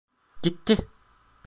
[0.43, 0.75] Gitti.